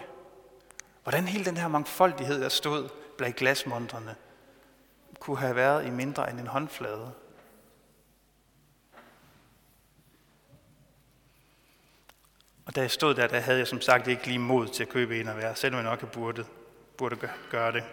hvordan 1.02 1.28
hele 1.28 1.44
den 1.44 1.56
her 1.56 1.68
mangfoldighed, 1.68 2.40
der 2.40 2.48
stod 2.48 2.88
blandt 3.18 3.36
glasmontrene, 3.36 4.14
kunne 5.18 5.38
have 5.38 5.56
været 5.56 5.86
i 5.86 5.90
mindre 5.90 6.30
end 6.30 6.40
en 6.40 6.46
håndflade. 6.46 7.12
Og 12.66 12.76
da 12.76 12.80
jeg 12.80 12.90
stod 12.90 13.14
der, 13.14 13.26
der 13.26 13.40
havde 13.40 13.58
jeg 13.58 13.66
som 13.66 13.80
sagt 13.80 14.06
ikke 14.06 14.26
lige 14.26 14.38
mod 14.38 14.68
til 14.68 14.82
at 14.82 14.88
købe 14.88 15.20
en 15.20 15.28
af 15.28 15.34
hver, 15.34 15.54
selvom 15.54 15.84
jeg 15.84 15.90
nok 15.90 16.12
burde, 16.12 16.44
burde 16.98 17.16
gøre 17.50 17.72
det. 17.72 17.84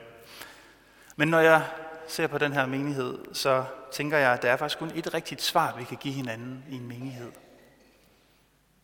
Men 1.16 1.28
når 1.28 1.40
jeg 1.40 1.68
ser 2.08 2.28
på 2.28 2.38
den 2.38 2.54
her 2.54 2.66
menighed, 2.66 3.18
så 3.34 3.66
tænker 3.92 4.18
jeg, 4.18 4.34
at 4.34 4.42
der 4.42 4.52
er 4.52 4.58
faktisk 4.58 4.80
kun 4.80 4.92
et 4.96 5.14
rigtigt 5.14 5.42
svar, 5.42 5.76
vi 5.78 5.84
kan 5.84 5.98
give 5.98 6.14
hinanden 6.14 6.66
i 6.70 6.76
en 6.76 6.88
menighed. 6.88 7.32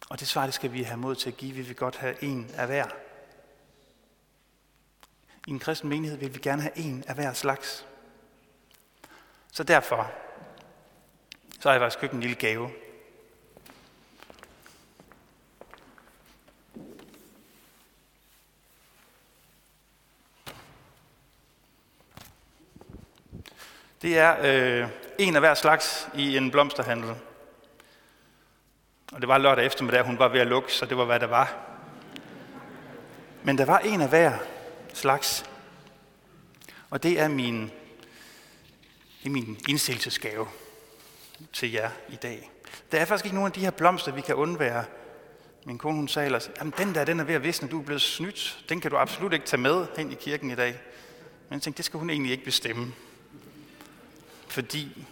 Og 0.10 0.19
det 0.19 0.27
svar, 0.27 0.45
det 0.45 0.53
skal 0.53 0.74
vi 0.74 0.83
have 0.83 0.98
mod 0.98 1.15
til 1.15 1.29
at 1.29 1.38
give. 1.38 1.53
Vi 1.53 1.62
vil 1.62 1.75
godt 1.75 1.98
have 1.98 2.24
en 2.24 2.51
af 2.57 2.67
hver. 2.67 2.86
I 5.48 5.51
en 5.51 5.60
kristen 5.60 5.89
menighed 5.89 6.17
vil 6.17 6.33
vi 6.33 6.39
gerne 6.39 6.62
have 6.62 6.77
en 6.77 7.03
af 7.07 7.15
hver 7.15 7.33
slags. 7.33 7.86
Så 9.51 9.63
derfor, 9.63 10.12
så 11.60 11.69
har 11.69 11.72
jeg 11.72 11.81
faktisk 11.81 12.00
købt 12.00 12.13
en 12.13 12.19
lille 12.19 12.36
gave. 12.36 12.69
Det 24.01 24.17
er 24.17 24.38
øh, 24.41 24.89
en 25.19 25.36
af 25.36 25.41
hver 25.41 25.53
slags 25.53 26.07
i 26.15 26.38
en 26.38 26.51
blomsterhandel. 26.51 27.15
Og 29.13 29.22
det 29.22 29.27
var 29.27 29.38
lørdag 29.38 29.65
eftermiddag, 29.65 30.05
hun 30.05 30.20
var 30.20 30.27
ved 30.27 30.39
at 30.39 30.48
lukke, 30.48 30.74
så 30.74 30.86
det 30.86 30.98
var, 30.98 31.05
hvad 31.05 31.20
der 31.20 31.27
var. 31.27 31.55
Men 33.43 33.58
der 33.58 33.65
var 33.65 33.79
en 33.79 34.01
af 34.01 34.10
hver 34.10 34.38
slags. 34.93 35.46
Og 36.89 37.03
det 37.03 37.20
er 37.20 37.27
min, 37.27 37.62
det 39.20 39.25
er 39.25 39.29
min 39.29 39.60
indstillelsesgave 39.70 40.48
til 41.53 41.72
jer 41.72 41.89
i 42.10 42.15
dag. 42.15 42.51
Der 42.91 43.00
er 43.00 43.05
faktisk 43.05 43.25
ikke 43.25 43.36
nogen 43.36 43.48
af 43.48 43.53
de 43.53 43.60
her 43.60 43.72
blomster, 43.72 44.12
vi 44.12 44.22
kan 44.22 44.36
undvære. 44.36 44.86
Min 45.65 45.77
kone 45.77 45.96
hun 45.96 46.08
sagde 46.08 46.25
ellers, 46.25 46.51
at 46.55 46.77
den 46.77 46.96
der 46.96 47.05
den 47.05 47.20
er 47.20 47.24
ved 47.24 47.36
at 47.36 47.43
visne, 47.43 47.67
du 47.67 47.79
er 47.79 47.84
blevet 47.84 48.01
snydt. 48.01 48.65
Den 48.70 48.82
kan 48.82 48.91
du 48.91 48.98
absolut 48.98 49.34
ikke 49.34 49.46
tage 49.46 49.62
med 49.62 49.88
hen 49.98 50.12
i 50.12 50.15
kirken 50.15 50.51
i 50.51 50.55
dag. 50.55 50.79
Men 51.50 51.53
jeg 51.53 51.62
tænkte, 51.62 51.77
det 51.77 51.86
skal 51.86 52.00
hun 52.00 52.10
egentlig 52.10 52.32
ikke 52.32 52.46
bestemme. 52.46 52.93
Fordi 54.48 55.05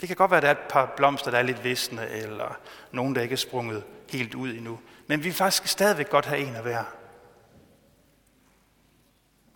det 0.00 0.08
kan 0.08 0.16
godt 0.16 0.30
være, 0.30 0.38
at 0.38 0.42
der 0.42 0.48
er 0.48 0.52
et 0.52 0.70
par 0.70 0.92
blomster, 0.96 1.30
der 1.30 1.38
er 1.38 1.42
lidt 1.42 1.64
visne, 1.64 2.08
eller 2.08 2.58
nogen, 2.92 3.14
der 3.14 3.22
ikke 3.22 3.32
er 3.32 3.36
sprunget 3.36 3.84
helt 4.10 4.34
ud 4.34 4.54
endnu. 4.54 4.80
Men 5.06 5.18
vi 5.18 5.24
vil 5.24 5.34
faktisk 5.34 5.66
stadigvæk 5.66 6.10
godt 6.10 6.26
have 6.26 6.40
en 6.40 6.54
af 6.56 6.62
hver. 6.62 6.84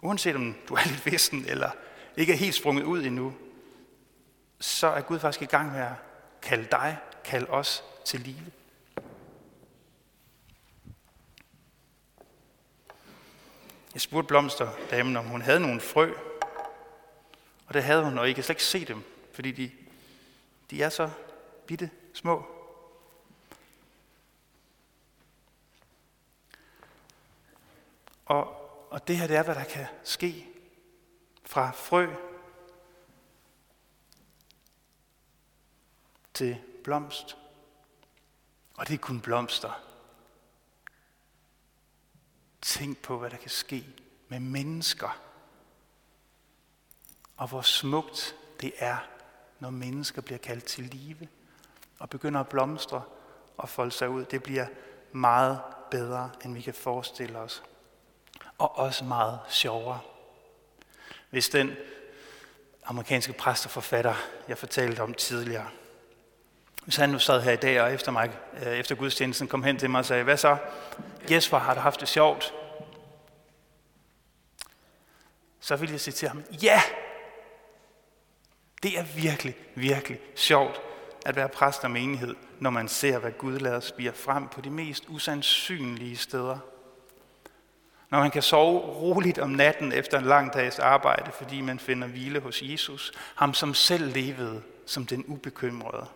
Uanset 0.02 0.36
om 0.36 0.56
du 0.68 0.74
er 0.74 0.88
lidt 0.90 1.06
vissen, 1.06 1.44
eller 1.48 1.70
ikke 2.16 2.32
er 2.32 2.36
helt 2.36 2.54
sprunget 2.54 2.84
ud 2.84 3.02
endnu, 3.04 3.34
så 4.60 4.86
er 4.86 5.00
Gud 5.00 5.18
faktisk 5.18 5.42
i 5.42 5.56
gang 5.56 5.72
med 5.72 5.80
at 5.80 5.92
kalde 6.42 6.68
dig, 6.70 6.98
kalde 7.24 7.46
os 7.50 7.84
til 8.04 8.20
live. 8.20 8.52
Jeg 13.94 14.00
spurgte 14.00 14.28
blomsterdamen, 14.28 15.16
om 15.16 15.24
hun 15.24 15.42
havde 15.42 15.60
nogle 15.60 15.80
frø, 15.80 16.12
og 17.66 17.74
det 17.74 17.82
havde 17.82 18.04
hun, 18.04 18.18
og 18.18 18.28
I 18.28 18.32
kan 18.32 18.44
slet 18.44 18.54
ikke 18.54 18.64
se 18.64 18.84
dem, 18.84 19.02
fordi 19.34 19.50
de, 19.50 19.70
de 20.72 20.82
er 20.82 20.88
så 20.88 21.10
bitte 21.66 21.90
små. 22.14 22.46
Og, 28.26 28.46
og 28.90 29.08
det 29.08 29.16
her, 29.16 29.26
det 29.26 29.36
er, 29.36 29.42
hvad 29.42 29.54
der 29.54 29.64
kan 29.64 29.86
ske 30.04 30.48
fra 31.44 31.70
frø 31.70 32.14
til 36.34 36.60
blomst. 36.84 37.36
Og 38.74 38.88
det 38.88 38.94
er 38.94 38.98
kun 38.98 39.20
blomster. 39.20 39.72
Tænk 42.62 42.98
på, 43.02 43.18
hvad 43.18 43.30
der 43.30 43.36
kan 43.36 43.50
ske 43.50 43.86
med 44.28 44.40
mennesker 44.40 45.22
og 47.36 47.48
hvor 47.48 47.62
smukt 47.62 48.36
det 48.60 48.72
er, 48.78 48.98
når 49.62 49.70
mennesker 49.70 50.22
bliver 50.22 50.38
kaldt 50.38 50.64
til 50.64 50.84
live 50.84 51.28
og 51.98 52.10
begynder 52.10 52.40
at 52.40 52.48
blomstre 52.48 53.02
og 53.56 53.68
folde 53.68 53.92
sig 53.92 54.08
ud. 54.08 54.24
Det 54.24 54.42
bliver 54.42 54.66
meget 55.12 55.60
bedre, 55.90 56.30
end 56.44 56.54
vi 56.54 56.60
kan 56.60 56.74
forestille 56.74 57.38
os. 57.38 57.62
Og 58.58 58.78
også 58.78 59.04
meget 59.04 59.38
sjovere. 59.48 60.00
Hvis 61.30 61.48
den 61.48 61.70
amerikanske 62.84 63.32
præst 63.32 63.64
og 63.64 63.70
forfatter, 63.70 64.14
jeg 64.48 64.58
fortalte 64.58 65.00
om 65.00 65.14
tidligere, 65.14 65.68
hvis 66.84 66.96
han 66.96 67.10
nu 67.10 67.18
sad 67.18 67.40
her 67.40 67.52
i 67.52 67.56
dag 67.56 67.80
og 67.80 67.92
efter, 67.92 68.12
mig, 68.12 68.38
øh, 68.52 68.72
efter 68.72 68.94
gudstjenesten 68.94 69.48
kom 69.48 69.62
hen 69.62 69.78
til 69.78 69.90
mig 69.90 69.98
og 69.98 70.04
sagde, 70.04 70.24
hvad 70.24 70.36
så? 70.36 70.56
Jesper, 71.30 71.58
har 71.58 71.74
du 71.74 71.80
haft 71.80 72.00
det 72.00 72.08
sjovt? 72.08 72.54
Så 75.60 75.76
ville 75.76 75.92
jeg 75.92 76.00
sige 76.00 76.14
til 76.14 76.28
ham, 76.28 76.44
ja, 76.62 76.82
det 78.82 78.98
er 78.98 79.02
virkelig, 79.02 79.54
virkelig 79.74 80.18
sjovt 80.34 80.80
at 81.26 81.36
være 81.36 81.48
præst 81.48 81.84
og 81.84 81.90
menighed, 81.90 82.34
når 82.60 82.70
man 82.70 82.88
ser, 82.88 83.18
hvad 83.18 83.32
Gud 83.32 83.58
lader 83.58 83.80
spire 83.80 84.12
frem 84.12 84.48
på 84.48 84.60
de 84.60 84.70
mest 84.70 85.04
usandsynlige 85.08 86.16
steder. 86.16 86.58
Når 88.10 88.18
man 88.18 88.30
kan 88.30 88.42
sove 88.42 88.78
roligt 88.78 89.38
om 89.38 89.50
natten 89.50 89.92
efter 89.92 90.18
en 90.18 90.24
lang 90.24 90.52
dags 90.52 90.78
arbejde, 90.78 91.32
fordi 91.32 91.60
man 91.60 91.78
finder 91.78 92.08
hvile 92.08 92.40
hos 92.40 92.62
Jesus, 92.62 93.12
ham 93.34 93.54
som 93.54 93.74
selv 93.74 94.12
levede 94.12 94.62
som 94.86 95.06
den 95.06 95.24
ubekymrede. 95.24 96.06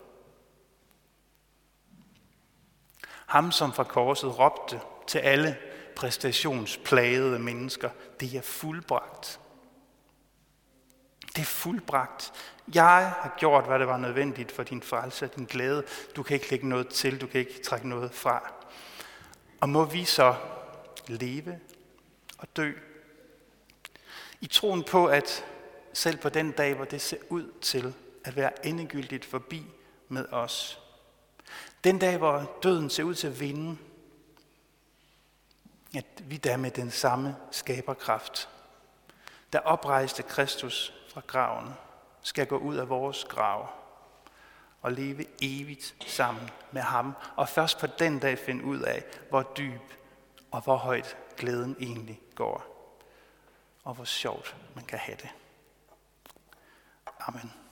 Ham 3.26 3.52
som 3.52 3.72
fra 3.72 3.84
korset 3.84 4.38
råbte 4.38 4.80
til 5.06 5.18
alle 5.18 5.56
præstationsplagede 5.96 7.38
mennesker, 7.38 7.90
det 8.20 8.34
er 8.34 8.42
fuldbragt. 8.42 9.40
Det 11.36 11.42
er 11.42 11.46
fuldbragt. 11.46 12.32
Jeg 12.74 13.14
har 13.20 13.34
gjort, 13.38 13.66
hvad 13.66 13.78
det 13.78 13.86
var 13.86 13.96
nødvendigt 13.96 14.52
for 14.52 14.62
din 14.62 14.82
frelse 14.82 15.24
og 15.24 15.36
din 15.36 15.44
glæde. 15.44 15.84
Du 16.16 16.22
kan 16.22 16.34
ikke 16.34 16.50
lægge 16.50 16.68
noget 16.68 16.88
til, 16.88 17.20
du 17.20 17.26
kan 17.26 17.40
ikke 17.40 17.62
trække 17.62 17.88
noget 17.88 18.12
fra. 18.12 18.52
Og 19.60 19.68
må 19.68 19.84
vi 19.84 20.04
så 20.04 20.34
leve 21.06 21.60
og 22.38 22.56
dø 22.56 22.72
i 24.40 24.46
troen 24.46 24.84
på, 24.84 25.06
at 25.06 25.44
selv 25.92 26.16
på 26.16 26.28
den 26.28 26.52
dag, 26.52 26.74
hvor 26.74 26.84
det 26.84 27.00
ser 27.00 27.16
ud 27.30 27.52
til 27.60 27.94
at 28.24 28.36
være 28.36 28.66
endegyldigt 28.66 29.24
forbi 29.24 29.66
med 30.08 30.26
os, 30.32 30.80
den 31.84 31.98
dag, 31.98 32.16
hvor 32.16 32.58
døden 32.62 32.90
ser 32.90 33.02
ud 33.02 33.14
til 33.14 33.26
at 33.26 33.40
vinde, 33.40 33.78
at 35.96 36.04
vi 36.20 36.36
der 36.36 36.56
med 36.56 36.70
den 36.70 36.90
samme 36.90 37.36
skaberkraft, 37.50 38.48
der 39.52 39.58
oprejste 39.58 40.22
Kristus 40.22 40.92
fra 41.08 41.22
graven, 41.26 41.74
skal 42.26 42.46
gå 42.46 42.58
ud 42.58 42.76
af 42.76 42.88
vores 42.88 43.24
grav 43.24 43.68
og 44.82 44.92
leve 44.92 45.24
evigt 45.42 45.94
sammen 46.06 46.50
med 46.72 46.82
ham. 46.82 47.12
Og 47.36 47.48
først 47.48 47.78
på 47.78 47.86
den 47.86 48.18
dag 48.18 48.38
finde 48.38 48.64
ud 48.64 48.80
af, 48.80 49.04
hvor 49.30 49.42
dyb 49.42 49.82
og 50.50 50.60
hvor 50.60 50.76
højt 50.76 51.16
glæden 51.36 51.76
egentlig 51.80 52.20
går. 52.34 52.66
Og 53.84 53.94
hvor 53.94 54.04
sjovt 54.04 54.56
man 54.74 54.84
kan 54.84 54.98
have 54.98 55.16
det. 55.16 55.30
Amen. 57.20 57.65